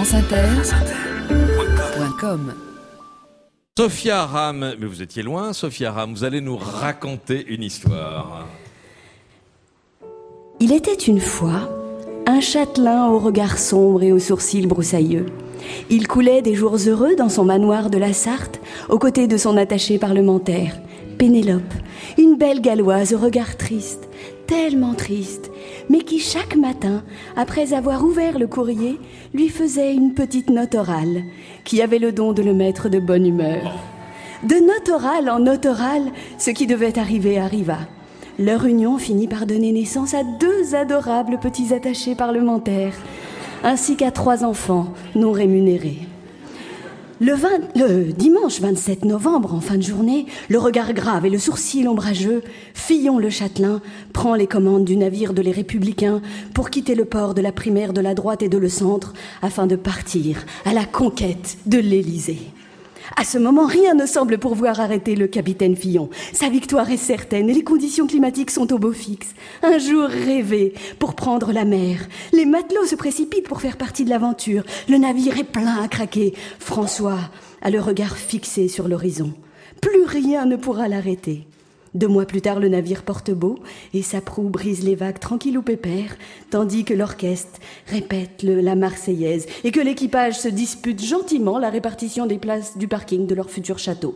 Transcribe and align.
franceinter.com 0.00 2.54
Sophia 3.76 4.24
Ram, 4.24 4.74
mais 4.78 4.86
vous 4.86 5.02
étiez 5.02 5.22
loin, 5.22 5.52
Sophia 5.52 5.92
Ram, 5.92 6.14
vous 6.14 6.24
allez 6.24 6.40
nous 6.40 6.56
raconter 6.56 7.44
une 7.46 7.62
histoire. 7.62 8.46
Il 10.58 10.72
était 10.72 10.94
une 10.94 11.20
fois 11.20 11.68
un 12.26 12.40
châtelain 12.40 13.08
au 13.08 13.18
regard 13.18 13.58
sombre 13.58 14.02
et 14.02 14.10
aux 14.10 14.18
sourcils 14.18 14.66
broussailleux. 14.66 15.26
Il 15.90 16.08
coulait 16.08 16.40
des 16.40 16.54
jours 16.54 16.78
heureux 16.86 17.14
dans 17.14 17.28
son 17.28 17.44
manoir 17.44 17.90
de 17.90 17.98
la 17.98 18.14
Sarthe, 18.14 18.58
aux 18.88 18.98
côtés 18.98 19.26
de 19.26 19.36
son 19.36 19.58
attaché 19.58 19.98
parlementaire, 19.98 20.80
Pénélope, 21.18 21.74
une 22.16 22.38
belle 22.38 22.62
galloise 22.62 23.12
au 23.12 23.18
regard 23.18 23.58
triste, 23.58 24.08
tellement 24.46 24.94
triste, 24.94 25.49
mais 25.90 26.02
qui 26.02 26.20
chaque 26.20 26.54
matin, 26.54 27.02
après 27.36 27.74
avoir 27.74 28.04
ouvert 28.04 28.38
le 28.38 28.46
courrier, 28.46 28.98
lui 29.34 29.48
faisait 29.48 29.92
une 29.92 30.14
petite 30.14 30.48
note 30.48 30.76
orale, 30.76 31.24
qui 31.64 31.82
avait 31.82 31.98
le 31.98 32.12
don 32.12 32.32
de 32.32 32.42
le 32.42 32.54
mettre 32.54 32.88
de 32.88 33.00
bonne 33.00 33.26
humeur. 33.26 33.74
De 34.44 34.54
note 34.54 34.88
orale 34.88 35.28
en 35.28 35.40
note 35.40 35.66
orale, 35.66 36.12
ce 36.38 36.50
qui 36.52 36.68
devait 36.68 36.96
arriver 36.96 37.38
arriva. 37.38 37.78
Leur 38.38 38.64
union 38.66 38.98
finit 38.98 39.26
par 39.26 39.46
donner 39.46 39.72
naissance 39.72 40.14
à 40.14 40.22
deux 40.22 40.76
adorables 40.76 41.40
petits 41.40 41.74
attachés 41.74 42.14
parlementaires, 42.14 42.96
ainsi 43.64 43.96
qu'à 43.96 44.12
trois 44.12 44.44
enfants 44.44 44.94
non 45.16 45.32
rémunérés. 45.32 45.98
Le, 47.22 47.34
20 47.34 47.76
le, 47.76 48.12
dimanche 48.14 48.62
27 48.62 49.04
novembre, 49.04 49.52
en 49.52 49.60
fin 49.60 49.76
de 49.76 49.82
journée, 49.82 50.24
le 50.48 50.58
regard 50.58 50.94
grave 50.94 51.26
et 51.26 51.30
le 51.30 51.38
sourcil 51.38 51.86
ombrageux, 51.86 52.42
Fillon 52.72 53.18
le 53.18 53.28
Châtelain 53.28 53.82
prend 54.14 54.34
les 54.34 54.46
commandes 54.46 54.86
du 54.86 54.96
navire 54.96 55.34
de 55.34 55.42
les 55.42 55.52
Républicains 55.52 56.22
pour 56.54 56.70
quitter 56.70 56.94
le 56.94 57.04
port 57.04 57.34
de 57.34 57.42
la 57.42 57.52
primaire 57.52 57.92
de 57.92 58.00
la 58.00 58.14
droite 58.14 58.42
et 58.42 58.48
de 58.48 58.56
le 58.56 58.70
centre 58.70 59.12
afin 59.42 59.66
de 59.66 59.76
partir 59.76 60.46
à 60.64 60.72
la 60.72 60.86
conquête 60.86 61.58
de 61.66 61.76
l'Élysée. 61.76 62.40
À 63.16 63.24
ce 63.24 63.38
moment, 63.38 63.66
rien 63.66 63.94
ne 63.94 64.06
semble 64.06 64.38
pouvoir 64.38 64.80
arrêter 64.80 65.16
le 65.16 65.26
capitaine 65.26 65.76
Fillon. 65.76 66.10
Sa 66.32 66.48
victoire 66.48 66.90
est 66.90 66.96
certaine 66.96 67.50
et 67.50 67.54
les 67.54 67.64
conditions 67.64 68.06
climatiques 68.06 68.50
sont 68.50 68.72
au 68.72 68.78
beau 68.78 68.92
fixe. 68.92 69.34
Un 69.62 69.78
jour 69.78 70.04
rêvé 70.08 70.74
pour 70.98 71.14
prendre 71.14 71.52
la 71.52 71.64
mer. 71.64 72.00
Les 72.32 72.46
matelots 72.46 72.86
se 72.86 72.94
précipitent 72.94 73.48
pour 73.48 73.60
faire 73.60 73.76
partie 73.76 74.04
de 74.04 74.10
l'aventure. 74.10 74.64
Le 74.88 74.96
navire 74.96 75.38
est 75.38 75.44
plein 75.44 75.82
à 75.82 75.88
craquer. 75.88 76.34
François 76.58 77.18
a 77.62 77.70
le 77.70 77.80
regard 77.80 78.16
fixé 78.16 78.68
sur 78.68 78.88
l'horizon. 78.88 79.32
Plus 79.80 80.04
rien 80.04 80.46
ne 80.46 80.56
pourra 80.56 80.88
l'arrêter. 80.88 81.46
Deux 81.94 82.06
mois 82.06 82.24
plus 82.24 82.40
tard, 82.40 82.60
le 82.60 82.68
navire 82.68 83.02
porte 83.02 83.32
beau 83.32 83.58
et 83.94 84.02
sa 84.02 84.20
proue 84.20 84.48
brise 84.48 84.84
les 84.84 84.94
vagues 84.94 85.18
tranquille 85.18 85.58
ou 85.58 85.62
pépère, 85.62 86.16
tandis 86.50 86.84
que 86.84 86.94
l'orchestre 86.94 87.58
répète 87.88 88.44
la 88.44 88.76
Marseillaise 88.76 89.46
et 89.64 89.72
que 89.72 89.80
l'équipage 89.80 90.38
se 90.38 90.46
dispute 90.46 91.02
gentiment 91.02 91.58
la 91.58 91.68
répartition 91.68 92.26
des 92.26 92.38
places 92.38 92.78
du 92.78 92.86
parking 92.86 93.26
de 93.26 93.34
leur 93.34 93.50
futur 93.50 93.78
château. 93.78 94.14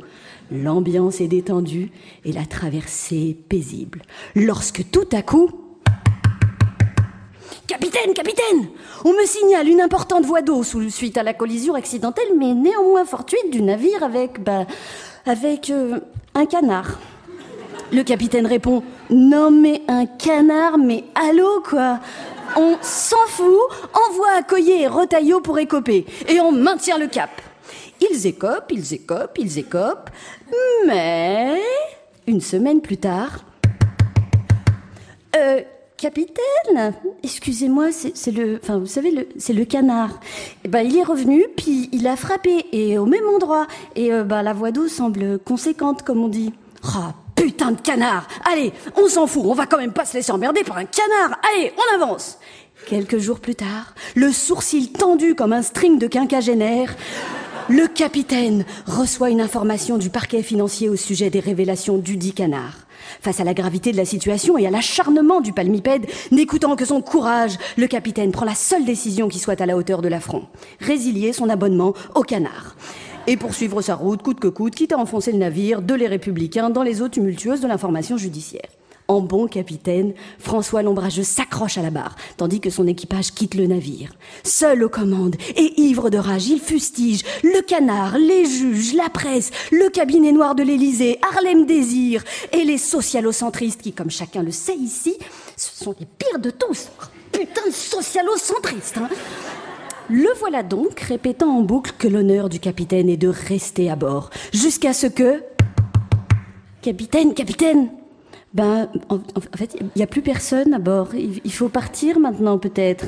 L'ambiance 0.52 1.20
est 1.20 1.26
détendue 1.26 1.90
et 2.24 2.30
la 2.30 2.46
traversée 2.46 3.36
paisible. 3.48 4.02
Lorsque 4.36 4.88
tout 4.90 5.08
à 5.12 5.22
coup, 5.22 5.50
Capitaine, 7.66 8.12
capitaine 8.14 8.68
On 9.04 9.12
me 9.12 9.24
signale 9.24 9.68
une 9.68 9.80
importante 9.80 10.26
voie 10.26 10.42
d'eau 10.42 10.62
suite 10.62 11.16
à 11.16 11.22
la 11.22 11.32
collision 11.32 11.74
accidentelle 11.74 12.36
mais 12.38 12.52
néanmoins 12.54 13.06
fortuite 13.06 13.50
du 13.50 13.62
navire 13.62 14.02
avec, 14.02 14.44
bah, 14.44 14.66
avec 15.24 15.70
euh, 15.70 15.98
un 16.34 16.44
canard. 16.44 16.98
Le 17.94 18.02
capitaine 18.02 18.46
répond 18.46 18.82
Non, 19.08 19.52
mais 19.52 19.82
un 19.86 20.06
canard, 20.06 20.78
mais 20.78 21.04
allô 21.14 21.62
quoi 21.62 22.00
On 22.56 22.76
s'en 22.82 23.24
fout, 23.28 23.46
envoie 24.08 24.32
Accoyer 24.36 24.82
et 24.82 24.86
Retaillot 24.88 25.40
pour 25.40 25.60
écoper, 25.60 26.04
et 26.28 26.40
on 26.40 26.50
maintient 26.50 26.98
le 26.98 27.06
cap. 27.06 27.30
Ils 28.00 28.26
écopent, 28.26 28.72
ils 28.72 28.94
écopent, 28.94 29.38
ils 29.38 29.60
écopent, 29.60 30.10
mais 30.88 31.62
une 32.26 32.40
semaine 32.40 32.80
plus 32.80 32.96
tard. 32.96 33.44
Euh, 35.36 35.60
capitaine, 35.96 36.94
excusez-moi, 37.22 37.92
c'est 37.92 38.32
le, 38.32 38.60
c'est 39.38 39.52
le 39.52 39.64
canard. 39.64 40.18
Et 40.64 40.68
ben, 40.68 40.80
il 40.80 40.98
est 40.98 41.04
revenu, 41.04 41.44
puis 41.56 41.90
il 41.92 42.08
a 42.08 42.16
frappé, 42.16 42.66
et 42.72 42.98
au 42.98 43.06
même 43.06 43.28
endroit. 43.32 43.68
Et 43.94 44.12
euh, 44.12 44.24
bah, 44.24 44.42
la 44.42 44.52
voie 44.52 44.72
d'eau 44.72 44.88
semble 44.88 45.38
conséquente, 45.38 46.02
comme 46.02 46.24
on 46.24 46.28
dit. 46.28 46.52
Ah, 46.82 47.14
putain 47.34 47.72
de 47.72 47.80
canard 47.80 48.26
Allez, 48.50 48.72
on 48.96 49.08
s'en 49.08 49.26
fout, 49.26 49.42
on 49.44 49.54
va 49.54 49.66
quand 49.66 49.78
même 49.78 49.92
pas 49.92 50.04
se 50.04 50.14
laisser 50.14 50.32
emmerder 50.32 50.62
par 50.64 50.78
un 50.78 50.84
canard 50.84 51.38
Allez, 51.54 51.72
on 51.76 51.94
avance 51.94 52.38
Quelques 52.86 53.18
jours 53.18 53.40
plus 53.40 53.54
tard, 53.54 53.94
le 54.14 54.30
sourcil 54.30 54.92
tendu 54.92 55.34
comme 55.34 55.54
un 55.54 55.62
string 55.62 55.98
de 55.98 56.06
quinquagénaire, 56.06 56.94
le 57.70 57.86
capitaine 57.86 58.66
reçoit 58.84 59.30
une 59.30 59.40
information 59.40 59.96
du 59.96 60.10
parquet 60.10 60.42
financier 60.42 60.90
au 60.90 60.96
sujet 60.96 61.30
des 61.30 61.40
révélations 61.40 61.96
du 61.96 62.18
dit 62.18 62.34
canard. 62.34 62.74
Face 63.22 63.40
à 63.40 63.44
la 63.44 63.54
gravité 63.54 63.90
de 63.90 63.96
la 63.96 64.04
situation 64.04 64.58
et 64.58 64.66
à 64.66 64.70
l'acharnement 64.70 65.40
du 65.40 65.54
palmipède, 65.54 66.06
n'écoutant 66.30 66.76
que 66.76 66.84
son 66.84 67.00
courage, 67.00 67.56
le 67.78 67.86
capitaine 67.86 68.32
prend 68.32 68.44
la 68.44 68.54
seule 68.54 68.84
décision 68.84 69.28
qui 69.28 69.38
soit 69.38 69.60
à 69.62 69.66
la 69.66 69.78
hauteur 69.78 70.02
de 70.02 70.08
l'affront. 70.08 70.44
Résilier 70.80 71.32
son 71.32 71.48
abonnement 71.48 71.94
au 72.14 72.22
canard 72.22 72.76
et 73.26 73.36
poursuivre 73.36 73.82
sa 73.82 73.94
route 73.94 74.22
coûte 74.22 74.40
que 74.40 74.48
coûte, 74.48 74.74
quitte 74.74 74.92
à 74.92 74.98
enfoncer 74.98 75.32
le 75.32 75.38
navire 75.38 75.82
de 75.82 75.94
les 75.94 76.06
républicains 76.06 76.70
dans 76.70 76.82
les 76.82 77.02
eaux 77.02 77.08
tumultueuses 77.08 77.60
de 77.60 77.68
l'information 77.68 78.16
judiciaire. 78.16 78.68
En 79.06 79.20
bon 79.20 79.48
capitaine, 79.48 80.14
François 80.38 80.82
Lombrageux 80.82 81.24
s'accroche 81.24 81.76
à 81.76 81.82
la 81.82 81.90
barre, 81.90 82.16
tandis 82.38 82.60
que 82.60 82.70
son 82.70 82.86
équipage 82.86 83.32
quitte 83.32 83.54
le 83.54 83.66
navire. 83.66 84.14
Seul 84.44 84.82
aux 84.82 84.88
commandes 84.88 85.36
et 85.56 85.78
ivre 85.82 86.08
de 86.08 86.16
rage, 86.16 86.48
il 86.48 86.58
fustige 86.58 87.22
le 87.42 87.60
canard, 87.60 88.16
les 88.16 88.46
juges, 88.46 88.94
la 88.94 89.10
presse, 89.10 89.50
le 89.70 89.90
cabinet 89.90 90.32
noir 90.32 90.54
de 90.54 90.62
l'Élysée, 90.62 91.18
Harlem 91.34 91.66
Désir 91.66 92.24
et 92.52 92.64
les 92.64 92.78
socialocentristes 92.78 93.82
qui, 93.82 93.92
comme 93.92 94.10
chacun 94.10 94.42
le 94.42 94.52
sait 94.52 94.76
ici, 94.76 95.18
ce 95.56 95.84
sont 95.84 95.94
les 96.00 96.06
pires 96.06 96.38
de 96.38 96.50
tous. 96.50 96.88
Putain 97.30 97.66
de 97.66 97.72
socialocentristes, 97.72 98.96
hein 98.96 99.10
le 100.10 100.28
voilà 100.38 100.62
donc 100.62 101.00
répétant 101.00 101.56
en 101.56 101.62
boucle 101.62 101.92
que 101.98 102.08
l'honneur 102.08 102.48
du 102.48 102.60
capitaine 102.60 103.08
est 103.08 103.16
de 103.16 103.28
rester 103.28 103.90
à 103.90 103.96
bord, 103.96 104.30
jusqu'à 104.52 104.92
ce 104.92 105.06
que... 105.06 105.42
Capitaine, 106.82 107.32
capitaine 107.32 107.88
Ben, 108.52 108.90
en, 109.08 109.18
fait, 109.56 109.76
il 109.80 109.86
n'y 109.96 110.02
a 110.02 110.06
plus 110.06 110.20
personne 110.20 110.74
à 110.74 110.78
bord. 110.78 111.14
il 111.14 111.52
faut 111.52 111.70
partir 111.70 112.20
maintenant 112.20 112.58
peut-être. 112.58 113.06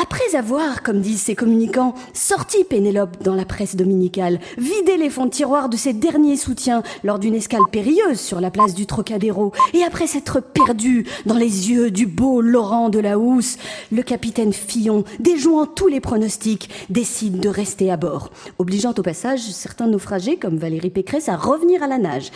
Après 0.00 0.36
avoir, 0.36 0.84
comme 0.84 1.00
disent 1.00 1.22
ses 1.22 1.34
communicants, 1.34 1.92
sorti 2.12 2.62
Pénélope 2.62 3.20
dans 3.24 3.34
la 3.34 3.44
presse 3.44 3.74
dominicale, 3.74 4.38
vidé 4.56 4.96
les 4.96 5.10
fonds 5.10 5.24
de 5.24 5.30
tiroir 5.30 5.68
de 5.68 5.76
ses 5.76 5.92
derniers 5.92 6.36
soutiens 6.36 6.84
lors 7.02 7.18
d'une 7.18 7.34
escale 7.34 7.62
périlleuse 7.72 8.20
sur 8.20 8.40
la 8.40 8.52
place 8.52 8.76
du 8.76 8.86
Trocadéro, 8.86 9.50
et 9.74 9.82
après 9.82 10.06
s'être 10.06 10.40
perdu 10.40 11.04
dans 11.26 11.34
les 11.34 11.72
yeux 11.72 11.90
du 11.90 12.06
beau 12.06 12.40
Laurent 12.40 12.90
de 12.90 13.00
la 13.00 13.18
Housse, 13.18 13.56
le 13.90 14.02
capitaine 14.02 14.52
Fillon, 14.52 15.02
déjouant 15.18 15.66
tous 15.66 15.88
les 15.88 16.00
pronostics, 16.00 16.70
décide 16.90 17.40
de 17.40 17.48
rester 17.48 17.90
à 17.90 17.96
bord, 17.96 18.30
obligeant 18.60 18.94
au 18.96 19.02
passage 19.02 19.40
certains 19.40 19.88
naufragés 19.88 20.36
comme 20.36 20.58
Valérie 20.58 20.90
Pécresse 20.90 21.28
à 21.28 21.36
revenir 21.36 21.82
à 21.82 21.88
la 21.88 21.98
nage. 21.98 22.30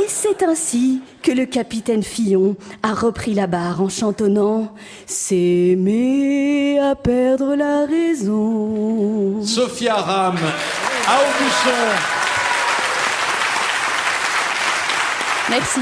Et 0.00 0.08
c'est 0.08 0.42
ainsi 0.42 1.02
que 1.22 1.30
le 1.30 1.44
capitaine 1.44 2.02
Fillon 2.02 2.56
a 2.82 2.94
repris 2.94 3.34
la 3.34 3.46
barre 3.46 3.82
en 3.82 3.90
chantonnant 3.90 4.72
S'aimer 5.06 6.78
à 6.78 6.94
perdre 6.94 7.54
la 7.54 7.84
raison. 7.84 9.44
Sophia 9.44 9.96
Ram, 9.96 10.38
à 11.06 11.16
Aubusson. 11.16 11.70
Merci. 15.50 15.80